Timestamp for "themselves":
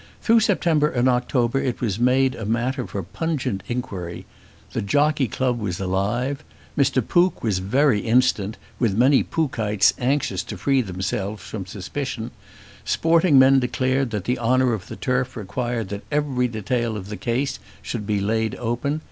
10.81-11.43